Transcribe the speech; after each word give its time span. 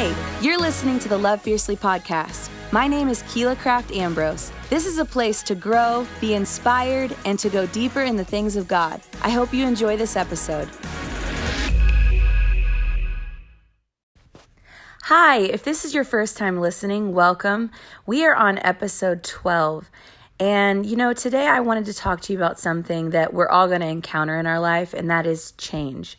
Hey, 0.00 0.16
you're 0.40 0.58
listening 0.58 0.98
to 1.00 1.10
the 1.10 1.18
Love 1.18 1.42
Fiercely 1.42 1.76
podcast. 1.76 2.48
My 2.72 2.86
name 2.86 3.10
is 3.10 3.22
Keela 3.24 3.54
Craft 3.54 3.92
Ambrose. 3.92 4.50
This 4.70 4.86
is 4.86 4.96
a 4.96 5.04
place 5.04 5.42
to 5.42 5.54
grow, 5.54 6.06
be 6.22 6.32
inspired, 6.32 7.14
and 7.26 7.38
to 7.38 7.50
go 7.50 7.66
deeper 7.66 8.00
in 8.00 8.16
the 8.16 8.24
things 8.24 8.56
of 8.56 8.66
God. 8.66 9.02
I 9.20 9.28
hope 9.28 9.52
you 9.52 9.66
enjoy 9.66 9.98
this 9.98 10.16
episode. 10.16 10.70
Hi, 15.02 15.40
if 15.40 15.64
this 15.64 15.84
is 15.84 15.92
your 15.92 16.04
first 16.04 16.38
time 16.38 16.58
listening, 16.58 17.12
welcome. 17.12 17.70
We 18.06 18.24
are 18.24 18.34
on 18.34 18.56
episode 18.60 19.22
12. 19.22 19.90
And 20.38 20.86
you 20.86 20.96
know, 20.96 21.12
today 21.12 21.46
I 21.46 21.60
wanted 21.60 21.84
to 21.84 21.92
talk 21.92 22.22
to 22.22 22.32
you 22.32 22.38
about 22.38 22.58
something 22.58 23.10
that 23.10 23.34
we're 23.34 23.50
all 23.50 23.68
going 23.68 23.82
to 23.82 23.86
encounter 23.86 24.38
in 24.38 24.46
our 24.46 24.60
life, 24.60 24.94
and 24.94 25.10
that 25.10 25.26
is 25.26 25.52
change. 25.58 26.16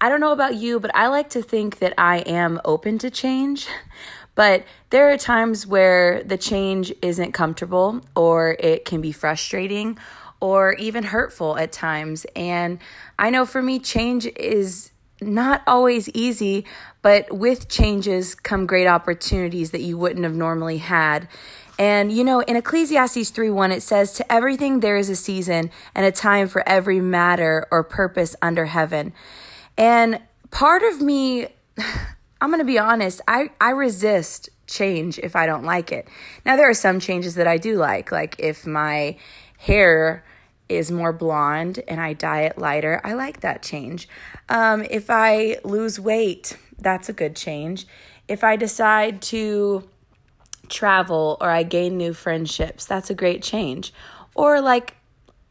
I 0.00 0.08
don't 0.08 0.20
know 0.20 0.32
about 0.32 0.56
you, 0.56 0.78
but 0.78 0.94
I 0.94 1.08
like 1.08 1.30
to 1.30 1.42
think 1.42 1.78
that 1.78 1.94
I 1.96 2.18
am 2.18 2.60
open 2.64 2.98
to 2.98 3.10
change. 3.10 3.66
But 4.34 4.64
there 4.90 5.10
are 5.10 5.16
times 5.16 5.66
where 5.66 6.22
the 6.22 6.36
change 6.36 6.92
isn't 7.00 7.32
comfortable 7.32 8.02
or 8.14 8.56
it 8.60 8.84
can 8.84 9.00
be 9.00 9.10
frustrating 9.10 9.98
or 10.40 10.74
even 10.74 11.04
hurtful 11.04 11.56
at 11.56 11.72
times. 11.72 12.26
And 12.36 12.78
I 13.18 13.30
know 13.30 13.46
for 13.46 13.62
me, 13.62 13.78
change 13.78 14.26
is 14.36 14.90
not 15.22 15.62
always 15.66 16.10
easy, 16.10 16.66
but 17.00 17.32
with 17.32 17.70
changes 17.70 18.34
come 18.34 18.66
great 18.66 18.86
opportunities 18.86 19.70
that 19.70 19.80
you 19.80 19.96
wouldn't 19.96 20.24
have 20.24 20.34
normally 20.34 20.78
had. 20.78 21.28
And 21.78 22.12
you 22.12 22.22
know, 22.22 22.40
in 22.40 22.56
Ecclesiastes 22.56 23.30
3 23.30 23.50
1, 23.50 23.72
it 23.72 23.82
says, 23.82 24.12
To 24.12 24.32
everything 24.32 24.80
there 24.80 24.98
is 24.98 25.08
a 25.08 25.16
season 25.16 25.70
and 25.94 26.04
a 26.04 26.12
time 26.12 26.48
for 26.48 26.66
every 26.68 27.00
matter 27.00 27.66
or 27.70 27.82
purpose 27.82 28.36
under 28.42 28.66
heaven. 28.66 29.14
And 29.76 30.20
part 30.50 30.82
of 30.82 31.00
me, 31.00 31.48
I'm 32.40 32.50
going 32.50 32.60
to 32.60 32.64
be 32.64 32.78
honest, 32.78 33.20
I, 33.26 33.50
I 33.60 33.70
resist 33.70 34.50
change 34.66 35.18
if 35.18 35.36
I 35.36 35.46
don't 35.46 35.64
like 35.64 35.92
it. 35.92 36.08
Now, 36.44 36.56
there 36.56 36.68
are 36.68 36.74
some 36.74 37.00
changes 37.00 37.34
that 37.36 37.46
I 37.46 37.56
do 37.56 37.76
like, 37.76 38.12
like 38.12 38.36
if 38.38 38.66
my 38.66 39.16
hair 39.58 40.24
is 40.68 40.90
more 40.90 41.12
blonde 41.12 41.82
and 41.86 42.00
I 42.00 42.12
dye 42.12 42.42
it 42.42 42.58
lighter, 42.58 43.00
I 43.04 43.14
like 43.14 43.40
that 43.40 43.62
change. 43.62 44.08
Um, 44.48 44.84
if 44.90 45.08
I 45.08 45.58
lose 45.64 46.00
weight, 46.00 46.56
that's 46.78 47.08
a 47.08 47.12
good 47.12 47.36
change. 47.36 47.86
If 48.28 48.42
I 48.42 48.56
decide 48.56 49.22
to 49.22 49.88
travel 50.68 51.36
or 51.40 51.50
I 51.50 51.62
gain 51.62 51.96
new 51.96 52.12
friendships, 52.12 52.84
that's 52.84 53.10
a 53.10 53.14
great 53.14 53.42
change. 53.42 53.92
Or 54.34 54.60
like 54.60 54.96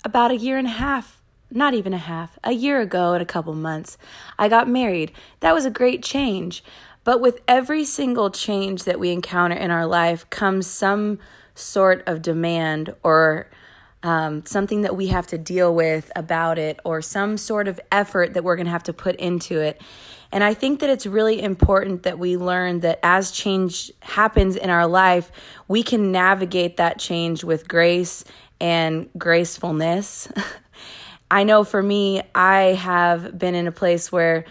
about 0.03 0.31
a 0.31 0.35
year 0.35 0.57
and 0.57 0.67
a 0.67 0.71
half 0.71 1.21
not 1.55 1.73
even 1.73 1.93
a 1.93 1.97
half, 1.97 2.37
a 2.43 2.51
year 2.51 2.81
ago 2.81 3.13
and 3.13 3.21
a 3.21 3.25
couple 3.25 3.53
months, 3.53 3.97
I 4.37 4.49
got 4.49 4.67
married. 4.67 5.11
That 5.39 5.53
was 5.53 5.65
a 5.65 5.71
great 5.71 6.03
change. 6.03 6.63
But 7.03 7.21
with 7.21 7.41
every 7.47 7.85
single 7.85 8.29
change 8.29 8.83
that 8.83 8.99
we 8.99 9.11
encounter 9.11 9.55
in 9.55 9.71
our 9.71 9.85
life 9.85 10.29
comes 10.29 10.67
some 10.67 11.19
sort 11.53 12.03
of 12.07 12.21
demand 12.21 12.95
or 13.03 13.47
um, 14.03 14.45
something 14.45 14.81
that 14.81 14.95
we 14.95 15.07
have 15.07 15.25
to 15.27 15.37
deal 15.37 15.73
with 15.73 16.11
about 16.15 16.59
it 16.59 16.79
or 16.83 17.01
some 17.01 17.37
sort 17.37 17.67
of 17.67 17.79
effort 17.91 18.33
that 18.33 18.43
we're 18.43 18.55
going 18.55 18.65
to 18.65 18.71
have 18.71 18.83
to 18.83 18.93
put 18.93 19.15
into 19.15 19.59
it. 19.59 19.81
And 20.31 20.43
I 20.43 20.53
think 20.53 20.79
that 20.81 20.89
it's 20.89 21.05
really 21.05 21.41
important 21.41 22.03
that 22.03 22.19
we 22.19 22.37
learn 22.37 22.81
that 22.81 22.99
as 23.01 23.31
change 23.31 23.91
happens 24.01 24.55
in 24.55 24.69
our 24.69 24.85
life, 24.85 25.31
we 25.67 25.81
can 25.81 26.11
navigate 26.11 26.77
that 26.77 26.99
change 26.99 27.43
with 27.43 27.67
grace 27.67 28.25
and 28.59 29.09
gracefulness. 29.17 30.27
I 31.35 31.43
know 31.43 31.65
for 31.65 31.83
me, 31.83 32.21
I 32.33 32.75
have 32.79 33.37
been 33.37 33.55
in 33.55 33.67
a 33.67 33.71
place 33.73 34.09
where, 34.09 34.45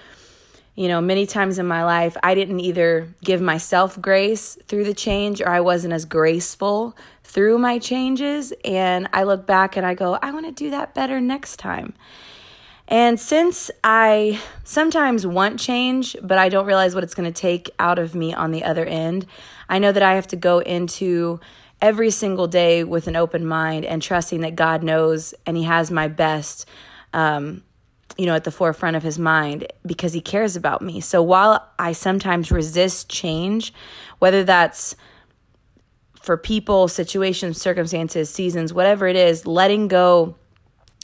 you 0.74 0.86
know, 0.86 1.00
many 1.00 1.24
times 1.24 1.58
in 1.58 1.66
my 1.66 1.82
life, 1.82 2.14
I 2.22 2.34
didn't 2.34 2.60
either 2.60 3.08
give 3.24 3.40
myself 3.40 3.98
grace 3.98 4.58
through 4.66 4.84
the 4.84 4.92
change 4.92 5.40
or 5.40 5.48
I 5.48 5.60
wasn't 5.60 5.94
as 5.94 6.04
graceful 6.04 6.94
through 7.22 7.56
my 7.56 7.78
changes. 7.78 8.52
And 8.66 9.08
I 9.14 9.22
look 9.22 9.46
back 9.46 9.78
and 9.78 9.86
I 9.86 9.94
go, 9.94 10.18
I 10.20 10.30
want 10.30 10.44
to 10.44 10.52
do 10.52 10.68
that 10.72 10.92
better 10.92 11.22
next 11.22 11.56
time. 11.56 11.94
And 12.86 13.18
since 13.18 13.70
I 13.82 14.38
sometimes 14.62 15.26
want 15.26 15.58
change, 15.58 16.18
but 16.22 16.36
I 16.36 16.50
don't 16.50 16.66
realize 16.66 16.94
what 16.94 17.02
it's 17.02 17.14
going 17.14 17.32
to 17.32 17.40
take 17.40 17.70
out 17.78 17.98
of 17.98 18.14
me 18.14 18.34
on 18.34 18.50
the 18.50 18.62
other 18.62 18.84
end, 18.84 19.24
I 19.70 19.78
know 19.78 19.90
that 19.90 20.02
I 20.02 20.16
have 20.16 20.26
to 20.26 20.36
go 20.36 20.58
into 20.58 21.40
every 21.80 22.10
single 22.10 22.46
day 22.46 22.84
with 22.84 23.06
an 23.06 23.16
open 23.16 23.44
mind 23.46 23.84
and 23.84 24.00
trusting 24.00 24.40
that 24.40 24.56
God 24.56 24.82
knows 24.82 25.34
and 25.46 25.56
He 25.56 25.64
has 25.64 25.90
my 25.90 26.08
best, 26.08 26.68
um, 27.12 27.62
you 28.16 28.26
know, 28.26 28.34
at 28.34 28.44
the 28.44 28.50
forefront 28.50 28.96
of 28.96 29.02
His 29.02 29.18
mind 29.18 29.66
because 29.84 30.12
He 30.12 30.20
cares 30.20 30.56
about 30.56 30.82
me. 30.82 31.00
So 31.00 31.22
while 31.22 31.68
I 31.78 31.92
sometimes 31.92 32.50
resist 32.50 33.08
change, 33.08 33.72
whether 34.18 34.44
that's 34.44 34.96
for 36.14 36.36
people, 36.38 36.88
situations, 36.88 37.60
circumstances, 37.60 38.30
seasons, 38.30 38.72
whatever 38.72 39.06
it 39.06 39.16
is, 39.16 39.46
letting 39.46 39.88
go 39.88 40.36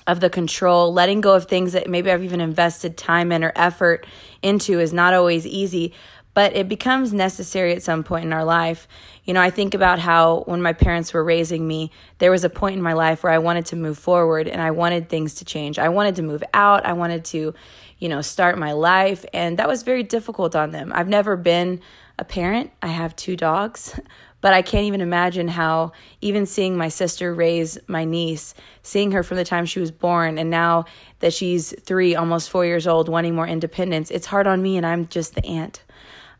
of 0.06 0.20
the 0.20 0.30
control, 0.30 0.92
letting 0.92 1.20
go 1.20 1.34
of 1.34 1.44
things 1.44 1.72
that 1.72 1.88
maybe 1.88 2.10
I've 2.10 2.24
even 2.24 2.40
invested 2.40 2.96
time 2.96 3.30
in 3.30 3.44
or 3.44 3.52
effort 3.54 4.06
into 4.42 4.80
is 4.80 4.92
not 4.92 5.12
always 5.12 5.46
easy 5.46 5.92
but 6.34 6.54
it 6.54 6.68
becomes 6.68 7.12
necessary 7.12 7.72
at 7.72 7.82
some 7.82 8.04
point 8.04 8.24
in 8.24 8.32
our 8.32 8.44
life. 8.44 8.86
You 9.24 9.34
know, 9.34 9.40
I 9.40 9.50
think 9.50 9.74
about 9.74 9.98
how 9.98 10.42
when 10.46 10.62
my 10.62 10.72
parents 10.72 11.12
were 11.12 11.24
raising 11.24 11.66
me, 11.66 11.90
there 12.18 12.30
was 12.30 12.44
a 12.44 12.50
point 12.50 12.76
in 12.76 12.82
my 12.82 12.92
life 12.92 13.22
where 13.22 13.32
I 13.32 13.38
wanted 13.38 13.66
to 13.66 13.76
move 13.76 13.98
forward 13.98 14.48
and 14.48 14.62
I 14.62 14.70
wanted 14.70 15.08
things 15.08 15.34
to 15.34 15.44
change. 15.44 15.78
I 15.78 15.88
wanted 15.88 16.16
to 16.16 16.22
move 16.22 16.44
out. 16.54 16.86
I 16.86 16.92
wanted 16.92 17.24
to, 17.26 17.54
you 17.98 18.08
know, 18.08 18.22
start 18.22 18.58
my 18.58 18.72
life. 18.72 19.24
And 19.32 19.58
that 19.58 19.68
was 19.68 19.82
very 19.82 20.02
difficult 20.02 20.54
on 20.54 20.70
them. 20.70 20.92
I've 20.94 21.08
never 21.08 21.36
been 21.36 21.80
a 22.18 22.24
parent, 22.24 22.70
I 22.82 22.88
have 22.88 23.16
two 23.16 23.36
dogs. 23.36 23.98
But 24.42 24.54
I 24.54 24.62
can't 24.62 24.86
even 24.86 25.02
imagine 25.02 25.48
how, 25.48 25.92
even 26.22 26.46
seeing 26.46 26.74
my 26.74 26.88
sister 26.88 27.34
raise 27.34 27.78
my 27.88 28.06
niece, 28.06 28.54
seeing 28.82 29.12
her 29.12 29.22
from 29.22 29.36
the 29.36 29.44
time 29.44 29.66
she 29.66 29.80
was 29.80 29.90
born, 29.90 30.38
and 30.38 30.48
now 30.48 30.86
that 31.18 31.34
she's 31.34 31.74
three, 31.82 32.14
almost 32.14 32.48
four 32.48 32.64
years 32.64 32.86
old, 32.86 33.10
wanting 33.10 33.34
more 33.34 33.46
independence, 33.46 34.10
it's 34.10 34.24
hard 34.24 34.46
on 34.46 34.62
me, 34.62 34.78
and 34.78 34.86
I'm 34.86 35.06
just 35.08 35.34
the 35.34 35.44
aunt. 35.44 35.82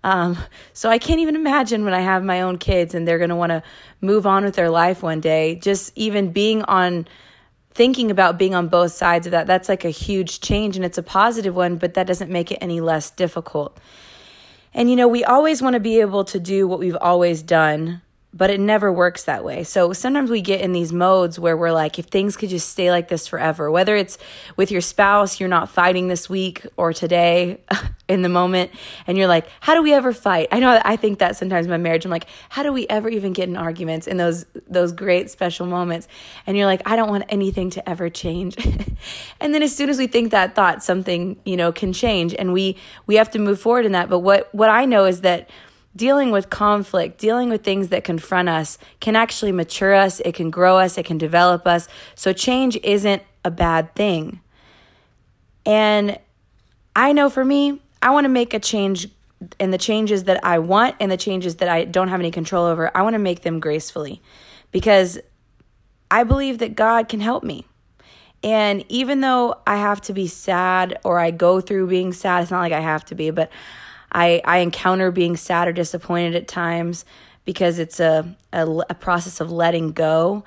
Um, 0.02 0.38
so 0.72 0.88
I 0.88 0.98
can't 0.98 1.20
even 1.20 1.36
imagine 1.36 1.84
when 1.84 1.94
I 1.94 2.00
have 2.00 2.24
my 2.24 2.40
own 2.40 2.58
kids 2.58 2.94
and 2.94 3.06
they're 3.06 3.18
going 3.18 3.30
to 3.30 3.36
want 3.36 3.50
to 3.50 3.62
move 4.00 4.26
on 4.26 4.44
with 4.44 4.54
their 4.54 4.70
life 4.70 5.02
one 5.02 5.20
day. 5.20 5.56
Just 5.56 5.92
even 5.94 6.32
being 6.32 6.62
on, 6.62 7.06
thinking 7.70 8.10
about 8.10 8.38
being 8.38 8.54
on 8.54 8.68
both 8.68 8.92
sides 8.92 9.26
of 9.26 9.32
that, 9.32 9.46
that's 9.46 9.68
like 9.68 9.84
a 9.84 9.90
huge 9.90 10.40
change 10.40 10.76
and 10.76 10.84
it's 10.84 10.98
a 10.98 11.02
positive 11.02 11.54
one, 11.54 11.76
but 11.76 11.94
that 11.94 12.06
doesn't 12.06 12.30
make 12.30 12.50
it 12.50 12.58
any 12.60 12.80
less 12.80 13.10
difficult. 13.10 13.78
And 14.72 14.88
you 14.88 14.96
know, 14.96 15.08
we 15.08 15.24
always 15.24 15.60
want 15.60 15.74
to 15.74 15.80
be 15.80 16.00
able 16.00 16.24
to 16.24 16.40
do 16.40 16.66
what 16.66 16.78
we've 16.78 16.96
always 16.96 17.42
done 17.42 18.02
but 18.32 18.48
it 18.48 18.60
never 18.60 18.92
works 18.92 19.24
that 19.24 19.42
way. 19.42 19.64
So 19.64 19.92
sometimes 19.92 20.30
we 20.30 20.40
get 20.40 20.60
in 20.60 20.72
these 20.72 20.92
modes 20.92 21.38
where 21.38 21.56
we're 21.56 21.72
like, 21.72 21.98
if 21.98 22.06
things 22.06 22.36
could 22.36 22.48
just 22.48 22.68
stay 22.68 22.90
like 22.90 23.08
this 23.08 23.26
forever, 23.26 23.70
whether 23.70 23.96
it's 23.96 24.18
with 24.56 24.70
your 24.70 24.80
spouse, 24.80 25.40
you're 25.40 25.48
not 25.48 25.68
fighting 25.68 26.06
this 26.06 26.28
week 26.28 26.64
or 26.76 26.92
today 26.92 27.60
in 28.08 28.22
the 28.22 28.28
moment, 28.28 28.70
and 29.08 29.18
you're 29.18 29.26
like, 29.26 29.46
how 29.58 29.74
do 29.74 29.82
we 29.82 29.92
ever 29.92 30.12
fight? 30.12 30.46
I 30.52 30.60
know 30.60 30.80
I 30.84 30.94
think 30.94 31.18
that 31.18 31.36
sometimes 31.36 31.66
in 31.66 31.70
my 31.70 31.76
marriage, 31.76 32.04
I'm 32.04 32.10
like, 32.10 32.26
how 32.50 32.62
do 32.62 32.72
we 32.72 32.86
ever 32.88 33.08
even 33.08 33.32
get 33.32 33.48
in 33.48 33.56
arguments 33.56 34.06
in 34.06 34.16
those 34.16 34.46
those 34.68 34.92
great 34.92 35.28
special 35.30 35.66
moments? 35.66 36.06
And 36.46 36.56
you're 36.56 36.66
like, 36.66 36.82
I 36.86 36.94
don't 36.94 37.10
want 37.10 37.24
anything 37.30 37.70
to 37.70 37.88
ever 37.88 38.08
change. 38.10 38.56
and 39.40 39.52
then 39.52 39.62
as 39.62 39.74
soon 39.74 39.90
as 39.90 39.98
we 39.98 40.06
think 40.06 40.30
that 40.30 40.54
thought, 40.54 40.84
something, 40.84 41.36
you 41.44 41.56
know, 41.56 41.72
can 41.72 41.92
change 41.92 42.34
and 42.34 42.52
we 42.52 42.76
we 43.06 43.16
have 43.16 43.30
to 43.32 43.40
move 43.40 43.60
forward 43.60 43.86
in 43.86 43.92
that. 43.92 44.08
But 44.08 44.20
what 44.20 44.54
what 44.54 44.68
I 44.68 44.84
know 44.84 45.04
is 45.06 45.22
that 45.22 45.50
dealing 45.94 46.30
with 46.30 46.50
conflict, 46.50 47.18
dealing 47.18 47.50
with 47.50 47.62
things 47.64 47.88
that 47.88 48.04
confront 48.04 48.48
us 48.48 48.78
can 49.00 49.16
actually 49.16 49.52
mature 49.52 49.94
us, 49.94 50.20
it 50.20 50.34
can 50.34 50.50
grow 50.50 50.78
us, 50.78 50.96
it 50.96 51.04
can 51.04 51.18
develop 51.18 51.66
us. 51.66 51.88
So 52.14 52.32
change 52.32 52.78
isn't 52.82 53.22
a 53.44 53.50
bad 53.50 53.94
thing. 53.94 54.40
And 55.66 56.18
I 56.94 57.12
know 57.12 57.28
for 57.28 57.44
me, 57.44 57.80
I 58.02 58.10
want 58.10 58.24
to 58.24 58.28
make 58.28 58.54
a 58.54 58.58
change 58.60 59.08
and 59.58 59.72
the 59.72 59.78
changes 59.78 60.24
that 60.24 60.44
I 60.44 60.58
want 60.58 60.96
and 61.00 61.10
the 61.10 61.16
changes 61.16 61.56
that 61.56 61.68
I 61.68 61.84
don't 61.84 62.08
have 62.08 62.20
any 62.20 62.30
control 62.30 62.66
over, 62.66 62.90
I 62.94 63.02
want 63.02 63.14
to 63.14 63.18
make 63.18 63.42
them 63.42 63.58
gracefully 63.58 64.20
because 64.70 65.18
I 66.10 66.24
believe 66.24 66.58
that 66.58 66.74
God 66.74 67.08
can 67.08 67.20
help 67.20 67.42
me. 67.42 67.66
And 68.42 68.84
even 68.88 69.20
though 69.20 69.60
I 69.66 69.76
have 69.76 70.00
to 70.02 70.12
be 70.12 70.26
sad 70.26 70.98
or 71.04 71.18
I 71.18 71.30
go 71.30 71.60
through 71.60 71.88
being 71.88 72.12
sad, 72.12 72.42
it's 72.42 72.50
not 72.50 72.60
like 72.60 72.72
I 72.72 72.80
have 72.80 73.04
to 73.06 73.14
be, 73.14 73.30
but 73.30 73.50
I, 74.12 74.40
I 74.44 74.58
encounter 74.58 75.10
being 75.10 75.36
sad 75.36 75.68
or 75.68 75.72
disappointed 75.72 76.34
at 76.34 76.48
times 76.48 77.04
because 77.44 77.78
it's 77.78 78.00
a, 78.00 78.36
a, 78.52 78.66
a 78.90 78.94
process 78.94 79.40
of 79.40 79.50
letting 79.50 79.92
go. 79.92 80.44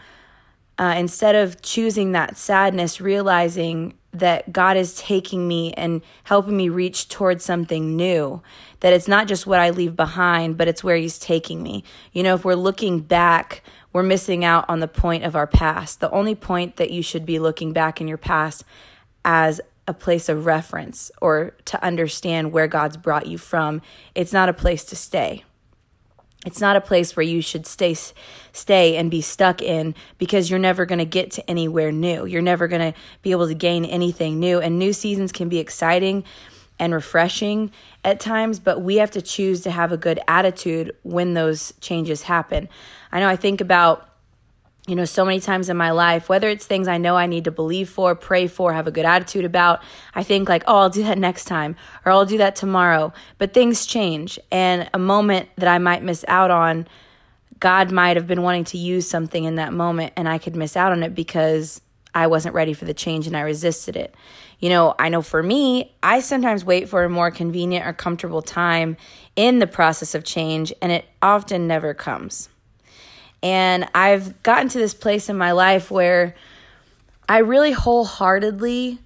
Uh, 0.77 0.95
instead 0.97 1.35
of 1.35 1.61
choosing 1.61 2.13
that 2.13 2.35
sadness, 2.37 2.99
realizing 2.99 3.93
that 4.13 4.53
God 4.53 4.77
is 4.77 4.93
taking 4.95 5.47
me 5.47 5.73
and 5.73 6.01
helping 6.23 6.55
me 6.55 6.69
reach 6.69 7.09
towards 7.09 7.43
something 7.43 7.95
new. 7.95 8.41
That 8.81 8.93
it's 8.93 9.07
not 9.07 9.27
just 9.27 9.47
what 9.47 9.59
I 9.59 9.71
leave 9.71 9.95
behind, 9.95 10.57
but 10.57 10.67
it's 10.67 10.83
where 10.83 10.95
He's 10.95 11.17
taking 11.17 11.63
me. 11.63 11.83
You 12.11 12.23
know, 12.23 12.35
if 12.35 12.45
we're 12.45 12.55
looking 12.55 12.99
back, 12.99 13.63
we're 13.91 14.03
missing 14.03 14.45
out 14.45 14.65
on 14.69 14.79
the 14.79 14.87
point 14.87 15.23
of 15.23 15.35
our 15.35 15.47
past. 15.47 15.99
The 15.99 16.11
only 16.11 16.35
point 16.35 16.77
that 16.77 16.91
you 16.91 17.01
should 17.01 17.25
be 17.25 17.39
looking 17.39 17.73
back 17.73 17.99
in 17.99 18.07
your 18.07 18.17
past 18.17 18.63
as 19.25 19.61
a 19.87 19.93
place 19.93 20.29
of 20.29 20.45
reference 20.45 21.11
or 21.21 21.55
to 21.65 21.83
understand 21.83 22.51
where 22.51 22.67
God's 22.67 22.97
brought 22.97 23.27
you 23.27 23.37
from. 23.37 23.81
It's 24.15 24.33
not 24.33 24.49
a 24.49 24.53
place 24.53 24.83
to 24.85 24.95
stay. 24.95 25.43
It's 26.45 26.59
not 26.59 26.75
a 26.75 26.81
place 26.81 27.15
where 27.15 27.23
you 27.23 27.41
should 27.41 27.65
stay 27.65 27.95
stay 28.51 28.97
and 28.97 29.09
be 29.09 29.21
stuck 29.21 29.61
in 29.61 29.95
because 30.17 30.49
you're 30.49 30.59
never 30.59 30.85
going 30.85 30.99
to 30.99 31.05
get 31.05 31.31
to 31.31 31.49
anywhere 31.49 31.91
new. 31.91 32.25
You're 32.25 32.41
never 32.41 32.67
going 32.67 32.93
to 32.93 32.99
be 33.21 33.31
able 33.31 33.47
to 33.47 33.53
gain 33.53 33.85
anything 33.85 34.39
new 34.39 34.59
and 34.59 34.77
new 34.77 34.93
seasons 34.93 35.31
can 35.31 35.47
be 35.47 35.59
exciting 35.59 36.23
and 36.79 36.93
refreshing 36.93 37.71
at 38.03 38.19
times, 38.19 38.59
but 38.59 38.81
we 38.81 38.97
have 38.97 39.11
to 39.11 39.21
choose 39.21 39.61
to 39.61 39.71
have 39.71 39.91
a 39.91 39.97
good 39.97 40.19
attitude 40.27 40.93
when 41.03 41.33
those 41.33 41.73
changes 41.79 42.23
happen. 42.23 42.67
I 43.11 43.19
know 43.19 43.29
I 43.29 43.35
think 43.35 43.61
about 43.61 44.09
you 44.87 44.95
know, 44.95 45.05
so 45.05 45.23
many 45.23 45.39
times 45.39 45.69
in 45.69 45.77
my 45.77 45.91
life, 45.91 46.27
whether 46.27 46.49
it's 46.49 46.65
things 46.65 46.89
I 46.89 46.97
know 46.97 47.15
I 47.15 47.25
need 47.25 47.45
to 47.45 47.51
believe 47.51 47.89
for, 47.89 48.15
pray 48.15 48.47
for, 48.47 48.73
have 48.73 48.85
a 48.85 48.91
good 48.91 49.05
attitude 49.05 49.45
about, 49.45 49.81
I 50.13 50.23
think 50.23 50.49
like, 50.49 50.63
oh, 50.67 50.79
I'll 50.79 50.89
do 50.89 51.03
that 51.03 51.17
next 51.17 51.45
time 51.45 51.77
or 52.05 52.11
I'll 52.11 52.25
do 52.25 52.37
that 52.39 52.57
tomorrow. 52.57 53.13
But 53.37 53.53
things 53.53 53.85
change. 53.85 54.37
And 54.51 54.89
a 54.93 54.99
moment 54.99 55.47
that 55.55 55.69
I 55.69 55.77
might 55.77 56.03
miss 56.03 56.25
out 56.27 56.51
on, 56.51 56.85
God 57.59 57.93
might 57.93 58.17
have 58.17 58.27
been 58.27 58.41
wanting 58.41 58.65
to 58.65 58.77
use 58.77 59.09
something 59.09 59.45
in 59.45 59.55
that 59.55 59.71
moment 59.71 60.11
and 60.17 60.27
I 60.27 60.37
could 60.37 60.55
miss 60.55 60.75
out 60.75 60.91
on 60.91 61.01
it 61.01 61.15
because 61.15 61.79
I 62.13 62.27
wasn't 62.27 62.53
ready 62.53 62.73
for 62.73 62.83
the 62.83 62.93
change 62.93 63.25
and 63.25 63.37
I 63.37 63.41
resisted 63.41 63.95
it. 63.95 64.13
You 64.59 64.67
know, 64.67 64.95
I 64.99 65.07
know 65.07 65.21
for 65.21 65.41
me, 65.41 65.95
I 66.03 66.19
sometimes 66.19 66.65
wait 66.65 66.89
for 66.89 67.05
a 67.05 67.09
more 67.09 67.31
convenient 67.31 67.87
or 67.87 67.93
comfortable 67.93 68.41
time 68.41 68.97
in 69.37 69.59
the 69.59 69.67
process 69.67 70.13
of 70.13 70.25
change 70.25 70.73
and 70.81 70.91
it 70.91 71.05
often 71.21 71.67
never 71.67 71.93
comes. 71.93 72.49
And 73.43 73.87
I've 73.93 74.41
gotten 74.41 74.69
to 74.69 74.79
this 74.79 74.93
place 74.93 75.29
in 75.29 75.37
my 75.37 75.51
life 75.51 75.91
where 75.91 76.33
I 77.27 77.39
really 77.39 77.73
wholeheartedly 77.73 78.99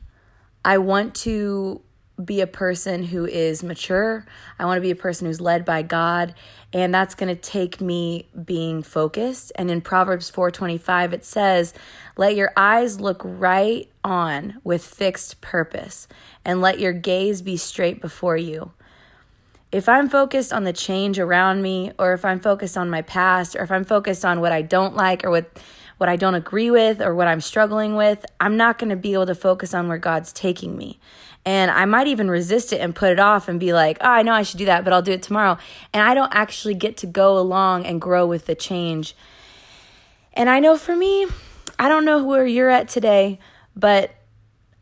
I 0.63 0.77
want 0.77 1.15
to 1.15 1.81
be 2.23 2.41
a 2.41 2.47
person 2.47 3.03
who 3.03 3.25
is 3.25 3.63
mature. 3.63 4.25
I 4.57 4.65
want 4.65 4.77
to 4.77 4.81
be 4.81 4.91
a 4.91 4.95
person 4.95 5.27
who's 5.27 5.39
led 5.39 5.65
by 5.65 5.83
God, 5.83 6.33
and 6.73 6.93
that's 6.93 7.13
going 7.15 7.33
to 7.33 7.39
take 7.39 7.79
me 7.79 8.27
being 8.43 8.81
focused. 8.81 9.51
And 9.55 9.69
in 9.69 9.81
Proverbs 9.81 10.29
4:25 10.29 11.13
it 11.13 11.25
says, 11.25 11.73
"Let 12.15 12.35
your 12.35 12.51
eyes 12.57 12.99
look 12.99 13.21
right 13.23 13.87
on 14.03 14.59
with 14.63 14.83
fixed 14.83 15.41
purpose, 15.41 16.07
and 16.43 16.59
let 16.59 16.79
your 16.79 16.93
gaze 16.93 17.41
be 17.41 17.55
straight 17.55 18.01
before 18.01 18.37
you." 18.37 18.71
If 19.71 19.89
I'm 19.89 20.09
focused 20.09 20.53
on 20.53 20.63
the 20.63 20.73
change 20.73 21.19
around 21.19 21.61
me, 21.61 21.91
or 21.99 22.13
if 22.13 22.23
I'm 22.23 22.39
focused 22.39 22.77
on 22.77 22.89
my 22.89 23.01
past, 23.01 23.55
or 23.55 23.63
if 23.63 23.71
I'm 23.71 23.83
focused 23.83 24.23
on 24.23 24.39
what 24.39 24.51
I 24.51 24.61
don't 24.61 24.95
like, 24.95 25.23
or 25.23 25.29
what, 25.29 25.59
what 25.97 26.09
I 26.09 26.15
don't 26.15 26.35
agree 26.35 26.71
with, 26.71 27.01
or 27.01 27.13
what 27.13 27.27
I'm 27.27 27.41
struggling 27.41 27.95
with, 27.95 28.25
I'm 28.39 28.55
not 28.55 28.79
going 28.79 28.89
to 28.89 28.95
be 28.95 29.13
able 29.13 29.25
to 29.25 29.35
focus 29.35 29.73
on 29.73 29.87
where 29.87 29.97
God's 29.97 30.31
taking 30.31 30.77
me. 30.77 30.99
And 31.45 31.71
I 31.71 31.85
might 31.85 32.07
even 32.07 32.29
resist 32.29 32.73
it 32.73 32.81
and 32.81 32.95
put 32.95 33.11
it 33.11 33.19
off 33.19 33.47
and 33.47 33.59
be 33.59 33.71
like, 33.73 33.97
oh, 34.01 34.09
I 34.09 34.21
know 34.21 34.33
I 34.33 34.43
should 34.43 34.57
do 34.57 34.65
that, 34.65 34.83
but 34.83 34.91
I'll 34.93 35.01
do 35.01 35.13
it 35.13 35.23
tomorrow. 35.23 35.57
And 35.93 36.03
I 36.03 36.13
don't 36.13 36.33
actually 36.33 36.73
get 36.73 36.97
to 36.97 37.07
go 37.07 37.37
along 37.37 37.85
and 37.85 38.01
grow 38.01 38.25
with 38.25 38.45
the 38.45 38.55
change. 38.55 39.15
And 40.33 40.49
I 40.49 40.59
know 40.59 40.77
for 40.77 40.95
me, 40.95 41.27
I 41.79 41.89
don't 41.89 42.05
know 42.05 42.23
where 42.23 42.45
you're 42.45 42.69
at 42.69 42.89
today, 42.89 43.39
but 43.75 44.11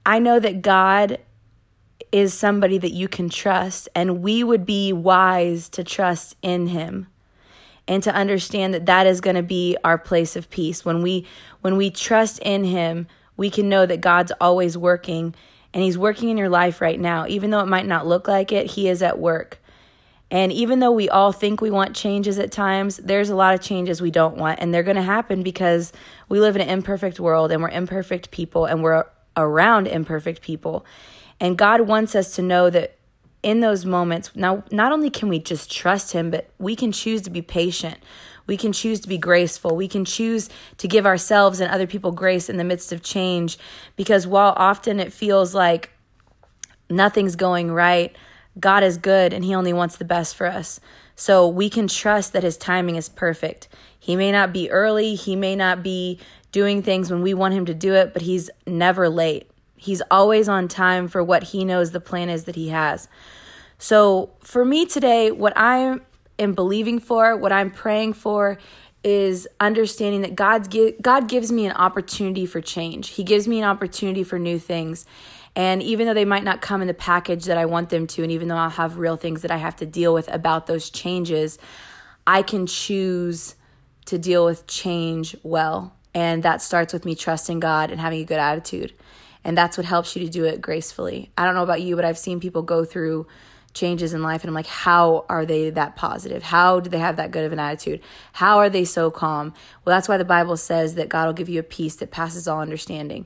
I 0.05 0.19
know 0.19 0.39
that 0.39 0.61
God 0.61 1.19
is 2.15 2.33
somebody 2.33 2.77
that 2.77 2.93
you 2.93 3.09
can 3.09 3.27
trust, 3.27 3.89
and 3.93 4.23
we 4.23 4.41
would 4.41 4.65
be 4.65 4.93
wise 4.93 5.67
to 5.67 5.83
trust 5.83 6.33
in 6.41 6.67
him 6.67 7.07
and 7.89 8.01
to 8.03 8.15
understand 8.15 8.73
that 8.73 8.85
that 8.85 9.05
is 9.05 9.19
going 9.19 9.35
to 9.35 9.43
be 9.43 9.75
our 9.83 9.97
place 9.97 10.37
of 10.37 10.49
peace. 10.49 10.85
When 10.85 11.01
we 11.01 11.27
when 11.59 11.75
we 11.75 11.91
trust 11.91 12.39
in 12.39 12.63
him, 12.63 13.07
we 13.35 13.49
can 13.49 13.67
know 13.67 13.85
that 13.85 13.99
God's 13.99 14.31
always 14.39 14.77
working 14.77 15.35
and 15.73 15.83
he's 15.83 15.97
working 15.97 16.29
in 16.29 16.37
your 16.37 16.47
life 16.47 16.79
right 16.79 16.97
now. 16.97 17.27
Even 17.27 17.49
though 17.49 17.59
it 17.59 17.67
might 17.67 17.85
not 17.85 18.07
look 18.07 18.29
like 18.29 18.53
it, 18.53 18.71
he 18.71 18.87
is 18.87 19.03
at 19.03 19.19
work. 19.19 19.59
And 20.31 20.53
even 20.53 20.79
though 20.79 20.93
we 20.93 21.09
all 21.09 21.33
think 21.33 21.59
we 21.59 21.69
want 21.69 21.97
changes 21.97 22.39
at 22.39 22.49
times, 22.49 22.95
there's 22.95 23.29
a 23.29 23.35
lot 23.35 23.53
of 23.53 23.59
changes 23.59 24.01
we 24.01 24.09
don't 24.09 24.37
want. 24.37 24.61
And 24.61 24.73
they're 24.73 24.83
going 24.83 24.95
to 24.95 25.01
happen 25.01 25.43
because 25.43 25.91
we 26.29 26.39
live 26.39 26.55
in 26.55 26.61
an 26.61 26.69
imperfect 26.69 27.19
world 27.19 27.51
and 27.51 27.61
we're 27.61 27.69
imperfect 27.69 28.31
people 28.31 28.63
and 28.63 28.81
we're 28.81 29.03
around 29.35 29.87
imperfect 29.87 30.41
people. 30.41 30.85
And 31.39 31.57
God 31.57 31.81
wants 31.81 32.15
us 32.15 32.35
to 32.35 32.41
know 32.41 32.69
that 32.69 32.97
in 33.43 33.59
those 33.59 33.85
moments, 33.85 34.31
now, 34.35 34.63
not 34.71 34.91
only 34.91 35.09
can 35.09 35.29
we 35.29 35.39
just 35.39 35.71
trust 35.71 36.13
Him, 36.13 36.31
but 36.31 36.49
we 36.57 36.75
can 36.75 36.91
choose 36.91 37.21
to 37.23 37.29
be 37.29 37.41
patient. 37.41 37.97
We 38.47 38.57
can 38.57 38.73
choose 38.73 38.99
to 39.01 39.07
be 39.07 39.17
graceful. 39.17 39.75
We 39.75 39.87
can 39.87 40.05
choose 40.05 40.49
to 40.77 40.87
give 40.87 41.05
ourselves 41.05 41.59
and 41.59 41.71
other 41.71 41.87
people 41.87 42.11
grace 42.11 42.49
in 42.49 42.57
the 42.57 42.63
midst 42.63 42.91
of 42.91 43.01
change. 43.01 43.57
Because 43.95 44.27
while 44.27 44.53
often 44.55 44.99
it 44.99 45.13
feels 45.13 45.53
like 45.53 45.91
nothing's 46.89 47.35
going 47.35 47.71
right, 47.71 48.15
God 48.59 48.83
is 48.83 48.97
good 48.97 49.33
and 49.33 49.43
He 49.43 49.55
only 49.55 49.73
wants 49.73 49.97
the 49.97 50.05
best 50.05 50.35
for 50.35 50.47
us. 50.47 50.79
So 51.15 51.47
we 51.47 51.69
can 51.69 51.87
trust 51.87 52.33
that 52.33 52.43
His 52.43 52.57
timing 52.57 52.95
is 52.95 53.09
perfect. 53.09 53.67
He 53.99 54.15
may 54.15 54.31
not 54.31 54.53
be 54.53 54.69
early, 54.69 55.15
He 55.15 55.35
may 55.35 55.55
not 55.55 55.83
be 55.83 56.19
doing 56.51 56.81
things 56.81 57.11
when 57.11 57.21
we 57.21 57.33
want 57.33 57.53
Him 57.53 57.65
to 57.65 57.73
do 57.73 57.93
it, 57.95 58.13
but 58.13 58.21
He's 58.21 58.49
never 58.65 59.09
late. 59.09 59.49
He's 59.85 60.01
always 60.09 60.49
on 60.49 60.67
time 60.67 61.07
for 61.07 61.23
what 61.23 61.43
he 61.43 61.63
knows 61.63 61.91
the 61.91 61.99
plan 61.99 62.29
is 62.29 62.45
that 62.45 62.55
he 62.55 62.69
has. 62.69 63.07
So, 63.77 64.31
for 64.41 64.65
me 64.65 64.85
today, 64.85 65.31
what 65.31 65.53
I 65.55 65.99
am 66.39 66.53
believing 66.53 66.99
for, 66.99 67.37
what 67.37 67.51
I'm 67.51 67.69
praying 67.69 68.13
for, 68.13 68.57
is 69.03 69.47
understanding 69.59 70.21
that 70.21 70.35
God's 70.35 70.67
God 70.99 71.27
gives 71.27 71.51
me 71.51 71.67
an 71.67 71.73
opportunity 71.73 72.47
for 72.47 72.61
change. 72.61 73.09
He 73.09 73.23
gives 73.23 73.47
me 73.47 73.59
an 73.59 73.65
opportunity 73.65 74.23
for 74.23 74.39
new 74.39 74.57
things. 74.57 75.05
And 75.55 75.83
even 75.83 76.07
though 76.07 76.15
they 76.15 76.25
might 76.25 76.43
not 76.43 76.61
come 76.61 76.81
in 76.81 76.87
the 76.87 76.95
package 76.95 77.45
that 77.45 77.57
I 77.57 77.65
want 77.65 77.89
them 77.89 78.07
to, 78.07 78.23
and 78.23 78.31
even 78.31 78.47
though 78.47 78.57
I'll 78.57 78.71
have 78.71 78.97
real 78.97 79.15
things 79.15 79.43
that 79.43 79.51
I 79.51 79.57
have 79.57 79.75
to 79.77 79.85
deal 79.85 80.13
with 80.13 80.27
about 80.29 80.65
those 80.65 80.89
changes, 80.89 81.59
I 82.25 82.41
can 82.41 82.65
choose 82.65 83.55
to 84.05 84.17
deal 84.17 84.43
with 84.45 84.65
change 84.65 85.35
well. 85.43 85.93
And 86.15 86.41
that 86.43 86.61
starts 86.61 86.91
with 86.91 87.05
me 87.05 87.13
trusting 87.13 87.59
God 87.59 87.91
and 87.91 88.01
having 88.01 88.21
a 88.21 88.25
good 88.25 88.39
attitude. 88.39 88.93
And 89.45 89.57
that's 89.57 89.77
what 89.77 89.85
helps 89.85 90.15
you 90.15 90.25
to 90.25 90.29
do 90.29 90.43
it 90.43 90.59
gracefully. 90.59 91.31
I 91.37 91.45
don't 91.45 91.55
know 91.55 91.63
about 91.63 91.81
you, 91.81 91.95
but 91.95 92.03
I've 92.03 92.17
seen 92.17 92.41
people 92.41 92.63
go 92.63 92.83
through 92.83 93.27
changes 93.75 94.13
in 94.13 94.23
life 94.23 94.41
and 94.41 94.49
I'm 94.49 94.55
like, 94.55 94.65
how 94.65 95.25
are 95.29 95.45
they 95.45 95.69
that 95.69 95.95
positive? 95.95 96.41
How 96.41 96.79
do 96.79 96.89
they 96.89 96.97
have 96.97 97.17
that 97.17 97.31
good 97.31 97.45
of 97.45 97.53
an 97.53 97.59
attitude? 97.59 98.01
How 98.33 98.57
are 98.57 98.69
they 98.69 98.85
so 98.85 99.11
calm? 99.11 99.53
Well, 99.83 99.95
that's 99.95 100.09
why 100.09 100.17
the 100.17 100.25
Bible 100.25 100.57
says 100.57 100.95
that 100.95 101.09
God 101.09 101.27
will 101.27 101.33
give 101.33 101.49
you 101.49 101.59
a 101.59 101.63
peace 101.63 101.95
that 101.97 102.09
passes 102.09 102.47
all 102.47 102.59
understanding. 102.59 103.25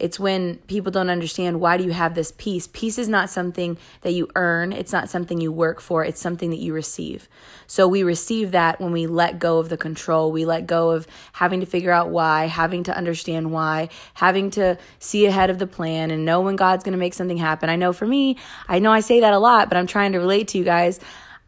It's 0.00 0.18
when 0.18 0.56
people 0.66 0.90
don't 0.90 1.10
understand 1.10 1.60
why 1.60 1.76
do 1.76 1.84
you 1.84 1.92
have 1.92 2.14
this 2.14 2.32
peace. 2.32 2.68
Peace 2.72 2.98
is 2.98 3.08
not 3.08 3.30
something 3.30 3.78
that 4.00 4.12
you 4.12 4.28
earn. 4.34 4.72
It's 4.72 4.92
not 4.92 5.08
something 5.08 5.40
you 5.40 5.52
work 5.52 5.80
for. 5.80 6.04
It's 6.04 6.20
something 6.20 6.50
that 6.50 6.58
you 6.58 6.72
receive. 6.72 7.28
So 7.66 7.86
we 7.86 8.02
receive 8.02 8.50
that 8.52 8.80
when 8.80 8.92
we 8.92 9.06
let 9.06 9.38
go 9.38 9.58
of 9.58 9.68
the 9.68 9.76
control. 9.76 10.32
We 10.32 10.44
let 10.44 10.66
go 10.66 10.90
of 10.90 11.06
having 11.34 11.60
to 11.60 11.66
figure 11.66 11.92
out 11.92 12.08
why, 12.08 12.46
having 12.46 12.82
to 12.84 12.96
understand 12.96 13.52
why, 13.52 13.90
having 14.14 14.50
to 14.52 14.78
see 14.98 15.26
ahead 15.26 15.50
of 15.50 15.58
the 15.58 15.66
plan 15.66 16.10
and 16.10 16.24
know 16.24 16.40
when 16.40 16.56
God's 16.56 16.82
going 16.82 16.92
to 16.92 16.98
make 16.98 17.14
something 17.14 17.36
happen. 17.38 17.70
I 17.70 17.76
know 17.76 17.92
for 17.92 18.06
me, 18.06 18.38
I 18.68 18.78
know 18.78 18.92
I 18.92 19.00
say 19.00 19.20
that 19.20 19.32
a 19.32 19.38
lot, 19.38 19.68
but 19.68 19.76
I'm 19.76 19.86
trying 19.86 20.12
to 20.12 20.18
relate 20.18 20.48
to 20.48 20.58
you 20.58 20.64
guys. 20.64 20.98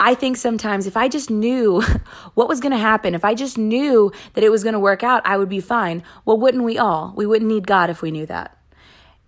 I 0.05 0.17
think 0.17 0.37
sometimes 0.37 0.89
if 0.89 0.97
I 0.97 1.07
just 1.07 1.31
knew 1.31 1.81
what 2.35 2.49
was 2.49 2.59
going 2.59 2.73
to 2.73 2.79
happen, 2.79 3.15
if 3.15 3.25
I 3.25 3.35
just 3.35 3.57
knew 3.57 4.11
that 4.35 4.43
it 4.43 4.51
was 4.51 4.65
going 4.65 4.73
to 4.73 4.81
work 4.81 5.05
out, 5.05 5.23
I 5.25 5.37
would 5.37 5.49
be 5.49 5.61
fine. 5.61 6.03
Well, 6.25 6.37
wouldn't 6.37 6.65
we 6.65 6.77
all? 6.77 7.13
We 7.15 7.25
wouldn't 7.25 7.49
need 7.49 7.69
God 7.69 7.89
if 7.89 8.03
we 8.03 8.11
knew 8.11 8.27
that. 8.27 8.59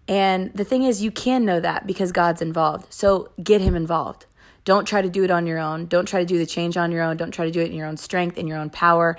And 0.09 0.53
the 0.53 0.65
thing 0.65 0.83
is, 0.83 1.01
you 1.01 1.13
can 1.13 1.45
know 1.45 1.61
that 1.61 1.87
because 1.87 2.11
God's 2.11 2.43
involved. 2.43 2.93
So 2.93 3.31
get 3.41 3.61
Him 3.61 3.77
involved. 3.77 4.27
Don't 4.65 4.85
try 4.85 5.01
to 5.01 5.09
do 5.09 5.23
it 5.23 5.31
on 5.31 5.47
your 5.47 5.61
own. 5.61 5.87
Don't 5.87 6.09
try 6.09 6.19
to 6.19 6.27
do 6.27 6.39
the 6.39 6.47
change 6.47 6.77
on 6.77 6.91
your 6.91 7.03
own. 7.03 7.17
Don't 7.17 7.31
try 7.31 7.45
to 7.45 7.53
do 7.53 7.61
it 7.61 7.71
in 7.71 7.77
your 7.77 7.87
own 7.87 7.97
strength, 7.97 8.37
in 8.37 8.49
your 8.49 8.59
own 8.59 8.69
power. 8.69 9.17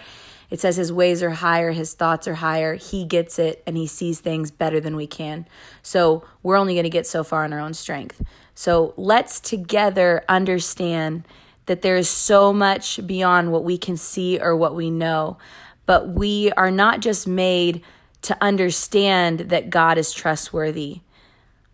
It 0.50 0.59
says 0.59 0.75
his 0.75 0.91
ways 0.91 1.24
are 1.24 1.29
higher, 1.29 1.71
his 1.71 1.93
thoughts 1.93 2.27
are 2.27 2.35
higher. 2.35 2.75
He 2.75 3.05
gets 3.05 3.39
it 3.39 3.63
and 3.65 3.77
he 3.77 3.88
sees 3.88 4.19
things 4.19 4.51
better 4.51 4.81
than 4.81 4.97
we 4.97 5.07
can. 5.07 5.47
So 5.81 6.25
we're 6.43 6.57
only 6.57 6.74
going 6.74 6.83
to 6.83 6.89
get 6.89 7.07
so 7.07 7.24
far 7.24 7.45
in 7.45 7.53
our 7.53 7.59
own 7.59 7.74
strength. 7.74 8.21
So 8.53 8.93
let's 8.97 9.39
together 9.39 10.25
understand 10.27 11.25
that 11.65 11.81
there 11.81 11.98
is 11.98 12.10
so 12.10 12.53
much 12.53 13.05
beyond 13.05 13.51
what 13.51 13.63
we 13.63 13.77
can 13.77 13.98
see 13.98 14.39
or 14.39 14.55
what 14.55 14.75
we 14.75 14.89
know. 14.89 15.38
But 15.86 16.10
we 16.10 16.51
are 16.53 16.72
not 16.72 17.00
just 17.00 17.27
made 17.27 17.81
to 18.24 18.38
understand 18.41 19.39
that 19.51 19.69
God 19.69 19.98
is 19.98 20.12
trustworthy. 20.12 21.01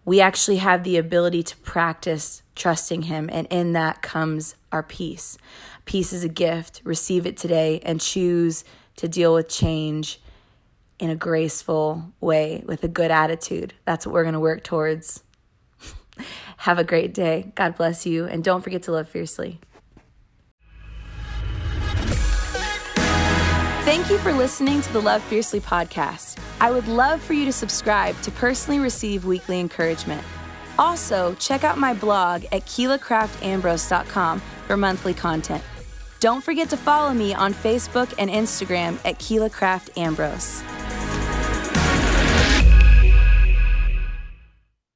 We 0.03 0.19
actually 0.19 0.57
have 0.57 0.83
the 0.83 0.97
ability 0.97 1.43
to 1.43 1.57
practice 1.57 2.43
trusting 2.55 3.03
Him, 3.03 3.29
and 3.31 3.47
in 3.47 3.73
that 3.73 4.01
comes 4.01 4.55
our 4.71 4.83
peace. 4.83 5.37
Peace 5.85 6.11
is 6.11 6.23
a 6.23 6.29
gift. 6.29 6.81
Receive 6.83 7.25
it 7.25 7.37
today 7.37 7.79
and 7.83 8.01
choose 8.01 8.63
to 8.97 9.07
deal 9.07 9.33
with 9.33 9.47
change 9.47 10.19
in 10.99 11.09
a 11.09 11.15
graceful 11.15 12.11
way 12.19 12.63
with 12.65 12.83
a 12.83 12.87
good 12.87 13.11
attitude. 13.11 13.73
That's 13.85 14.05
what 14.05 14.13
we're 14.13 14.23
going 14.23 14.33
to 14.33 14.39
work 14.39 14.63
towards. 14.63 15.23
have 16.57 16.79
a 16.79 16.83
great 16.83 17.13
day. 17.13 17.51
God 17.55 17.75
bless 17.75 18.05
you, 18.05 18.25
and 18.25 18.43
don't 18.43 18.61
forget 18.61 18.83
to 18.83 18.91
love 18.91 19.07
fiercely. 19.07 19.59
Thank 24.01 24.13
you 24.13 24.17
for 24.17 24.33
listening 24.33 24.81
to 24.81 24.93
the 24.93 24.99
Love 24.99 25.21
Fiercely 25.21 25.61
podcast. 25.61 26.39
I 26.59 26.71
would 26.71 26.87
love 26.87 27.21
for 27.21 27.33
you 27.33 27.45
to 27.45 27.53
subscribe 27.53 28.19
to 28.23 28.31
personally 28.31 28.79
receive 28.79 29.25
weekly 29.25 29.59
encouragement. 29.59 30.23
Also, 30.79 31.35
check 31.35 31.63
out 31.63 31.77
my 31.77 31.93
blog 31.93 32.43
at 32.45 32.65
KeelaCraftAmbrose.com 32.65 34.39
for 34.65 34.75
monthly 34.75 35.13
content. 35.13 35.63
Don't 36.19 36.43
forget 36.43 36.67
to 36.71 36.77
follow 36.77 37.13
me 37.13 37.35
on 37.35 37.53
Facebook 37.53 38.11
and 38.17 38.27
Instagram 38.31 38.97
at 39.05 39.19
Keela 39.19 39.51
Craft 39.51 39.91
Ambrose. 39.95 40.63